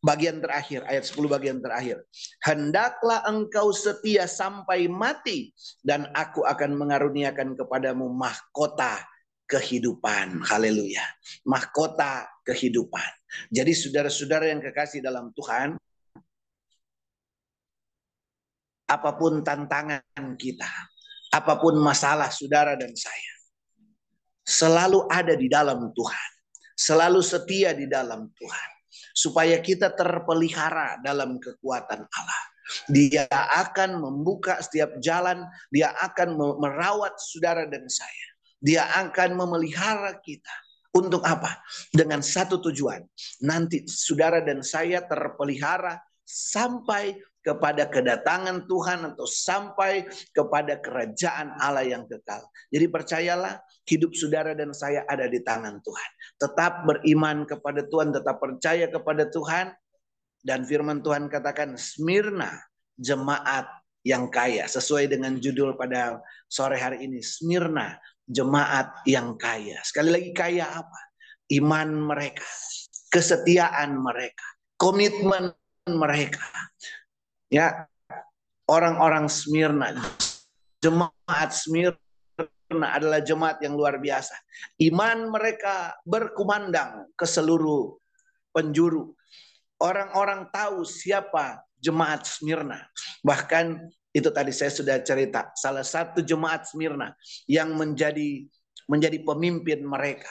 Bagian 0.00 0.40
terakhir 0.40 0.80
ayat 0.88 1.04
10 1.04 1.28
bagian 1.28 1.60
terakhir. 1.60 2.00
Hendaklah 2.40 3.20
engkau 3.28 3.68
setia 3.68 4.24
sampai 4.24 4.88
mati 4.88 5.52
dan 5.84 6.08
aku 6.16 6.40
akan 6.48 6.72
mengaruniakan 6.72 7.52
kepadamu 7.52 8.08
mahkota 8.08 8.96
kehidupan. 9.44 10.40
Haleluya. 10.40 11.04
Mahkota 11.44 12.24
kehidupan. 12.48 13.10
Jadi 13.52 13.76
saudara-saudara 13.76 14.48
yang 14.48 14.64
kekasih 14.64 15.04
dalam 15.04 15.36
Tuhan 15.36 15.76
apa 18.90 19.10
pun 19.14 19.44
tantangan 19.44 20.34
kita, 20.34 20.70
apa 21.30 21.54
pun 21.62 21.78
masalah 21.78 22.26
saudara 22.34 22.74
dan 22.74 22.90
saya, 22.98 23.34
selalu 24.50 25.06
ada 25.06 25.38
di 25.38 25.46
dalam 25.46 25.94
Tuhan, 25.94 26.30
selalu 26.74 27.22
setia 27.22 27.70
di 27.70 27.86
dalam 27.86 28.26
Tuhan, 28.34 28.70
supaya 29.14 29.62
kita 29.62 29.94
terpelihara 29.94 30.98
dalam 31.06 31.38
kekuatan 31.38 32.02
Allah. 32.02 32.42
Dia 32.90 33.26
akan 33.30 33.98
membuka 34.02 34.58
setiap 34.62 34.98
jalan, 34.98 35.46
dia 35.70 35.94
akan 36.02 36.58
merawat 36.58 37.18
saudara 37.18 37.66
dan 37.66 37.86
saya. 37.86 38.28
Dia 38.58 38.86
akan 39.06 39.38
memelihara 39.38 40.18
kita. 40.22 40.54
Untuk 40.90 41.22
apa? 41.22 41.62
Dengan 41.94 42.18
satu 42.18 42.58
tujuan. 42.66 43.02
Nanti 43.46 43.86
saudara 43.86 44.42
dan 44.42 44.62
saya 44.66 45.02
terpelihara 45.06 46.02
sampai 46.26 47.14
kepada 47.40 47.88
kedatangan 47.88 48.68
Tuhan 48.68 49.12
atau 49.12 49.24
sampai 49.24 50.04
kepada 50.36 50.76
kerajaan 50.76 51.56
Allah 51.56 51.88
yang 51.88 52.04
kekal. 52.04 52.44
Jadi 52.68 52.86
percayalah 52.92 53.64
hidup 53.88 54.12
saudara 54.12 54.52
dan 54.52 54.76
saya 54.76 55.08
ada 55.08 55.24
di 55.24 55.40
tangan 55.40 55.80
Tuhan. 55.80 56.10
Tetap 56.36 56.84
beriman 56.84 57.48
kepada 57.48 57.80
Tuhan, 57.88 58.12
tetap 58.12 58.36
percaya 58.38 58.86
kepada 58.88 59.28
Tuhan. 59.28 59.72
Dan 60.40 60.64
firman 60.64 61.04
Tuhan 61.04 61.28
katakan 61.28 61.76
Smyrna 61.76 62.48
jemaat 62.96 63.68
yang 64.04 64.28
kaya. 64.32 64.64
Sesuai 64.68 65.08
dengan 65.08 65.36
judul 65.36 65.76
pada 65.76 66.20
sore 66.48 66.80
hari 66.80 67.04
ini. 67.08 67.20
Smyrna 67.20 67.96
jemaat 68.24 69.04
yang 69.04 69.36
kaya. 69.36 69.80
Sekali 69.84 70.08
lagi 70.12 70.30
kaya 70.32 70.64
apa? 70.64 71.00
Iman 71.52 71.92
mereka. 71.92 72.44
Kesetiaan 73.12 74.00
mereka. 74.00 74.44
Komitmen 74.80 75.52
mereka 75.88 76.44
Ya, 77.50 77.90
orang-orang 78.70 79.26
Smyrna, 79.26 79.98
jemaat 80.78 81.50
Smyrna 81.50 81.98
adalah 82.94 83.18
jemaat 83.18 83.58
yang 83.58 83.74
luar 83.74 83.98
biasa. 83.98 84.38
Iman 84.78 85.34
mereka 85.34 85.98
berkumandang 86.06 87.10
ke 87.18 87.26
seluruh 87.26 87.98
penjuru. 88.54 89.10
Orang-orang 89.82 90.46
tahu 90.54 90.86
siapa 90.86 91.66
jemaat 91.82 92.22
Smyrna. 92.22 92.86
Bahkan 93.26 93.90
itu 94.14 94.30
tadi 94.30 94.54
saya 94.54 94.70
sudah 94.70 95.02
cerita, 95.02 95.50
salah 95.58 95.82
satu 95.82 96.22
jemaat 96.22 96.70
Smyrna 96.70 97.10
yang 97.50 97.74
menjadi 97.74 98.46
menjadi 98.86 99.22
pemimpin 99.26 99.82
mereka 99.82 100.30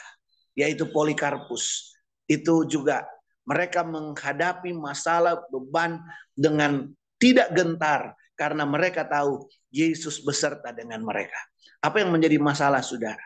yaitu 0.55 0.88
Polikarpus. 0.91 1.95
Itu 2.27 2.67
juga 2.67 3.08
mereka 3.47 3.82
menghadapi 3.82 4.75
masalah 4.75 5.41
beban 5.49 6.03
dengan 6.38 6.91
tidak 7.19 7.51
gentar 7.51 8.15
karena 8.39 8.63
mereka 8.63 9.03
tahu 9.03 9.43
Yesus 9.67 10.23
beserta 10.23 10.71
dengan 10.71 11.03
mereka. 11.03 11.36
Apa 11.84 11.99
yang 11.99 12.15
menjadi 12.15 12.39
masalah 12.39 12.79
saudara? 12.79 13.21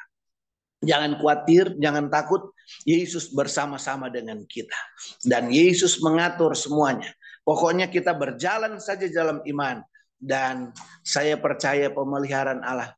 Jangan 0.83 1.15
khawatir, 1.21 1.77
jangan 1.79 2.09
takut. 2.09 2.51
Yesus 2.83 3.31
bersama-sama 3.31 4.09
dengan 4.09 4.41
kita. 4.49 4.75
Dan 5.23 5.53
Yesus 5.53 6.01
mengatur 6.01 6.57
semuanya. 6.57 7.13
Pokoknya 7.45 7.87
kita 7.87 8.17
berjalan 8.17 8.81
saja 8.81 9.05
dalam 9.07 9.39
iman. 9.45 9.85
Dan 10.17 10.73
saya 11.05 11.37
percaya 11.37 11.91
pemeliharaan 11.93 12.65
Allah. 12.65 12.91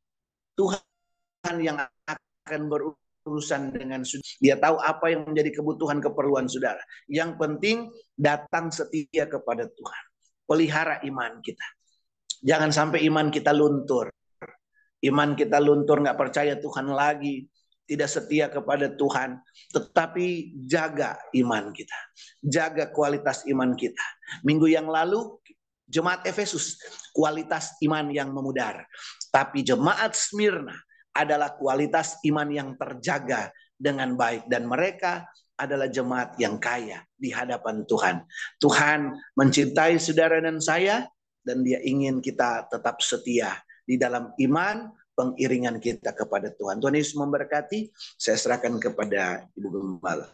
Tuhan 0.56 1.56
yang 1.62 1.78
akan 2.08 2.62
berurusan 2.72 3.74
dengan 3.74 4.02
saudara. 4.06 4.38
Dia 4.42 4.56
tahu 4.58 4.78
apa 4.82 5.06
yang 5.14 5.22
menjadi 5.30 5.62
kebutuhan 5.62 6.00
keperluan 6.02 6.46
saudara. 6.50 6.82
Yang 7.10 7.38
penting 7.38 7.78
datang 8.18 8.70
setia 8.74 9.26
kepada 9.30 9.66
Tuhan 9.70 10.04
pelihara 10.46 11.02
iman 11.06 11.42
kita. 11.42 11.66
Jangan 12.46 12.70
sampai 12.70 13.06
iman 13.10 13.34
kita 13.34 13.52
luntur. 13.52 14.14
Iman 15.02 15.38
kita 15.38 15.62
luntur 15.62 16.02
nggak 16.02 16.18
percaya 16.18 16.58
Tuhan 16.58 16.90
lagi, 16.90 17.46
tidak 17.86 18.10
setia 18.10 18.50
kepada 18.50 18.90
Tuhan, 18.90 19.38
tetapi 19.70 20.58
jaga 20.66 21.18
iman 21.38 21.70
kita, 21.70 22.00
jaga 22.42 22.90
kualitas 22.90 23.46
iman 23.46 23.78
kita. 23.78 24.02
Minggu 24.42 24.66
yang 24.66 24.90
lalu 24.90 25.38
jemaat 25.86 26.26
Efesus 26.26 26.82
kualitas 27.14 27.78
iman 27.86 28.10
yang 28.10 28.34
memudar, 28.34 28.90
tapi 29.30 29.62
jemaat 29.62 30.18
Smyrna 30.18 30.74
adalah 31.14 31.54
kualitas 31.54 32.18
iman 32.26 32.50
yang 32.50 32.70
terjaga 32.74 33.54
dengan 33.78 34.18
baik 34.18 34.50
dan 34.50 34.66
mereka 34.66 35.30
adalah 35.56 35.88
jemaat 35.88 36.36
yang 36.40 36.60
kaya 36.60 37.04
di 37.16 37.32
hadapan 37.32 37.88
Tuhan. 37.88 38.28
Tuhan 38.60 39.16
mencintai 39.40 39.96
saudara 40.00 40.40
dan 40.44 40.60
saya 40.60 41.08
dan 41.44 41.64
dia 41.64 41.80
ingin 41.84 42.20
kita 42.20 42.68
tetap 42.68 43.00
setia 43.00 43.56
di 43.86 43.96
dalam 43.96 44.34
iman 44.36 44.92
pengiringan 45.16 45.80
kita 45.80 46.12
kepada 46.12 46.52
Tuhan. 46.52 46.84
Tuhan 46.84 46.96
Yesus 47.00 47.16
memberkati, 47.16 47.90
saya 48.20 48.36
serahkan 48.36 48.76
kepada 48.78 49.48
Ibu 49.56 49.68
Gembala. 49.72 50.28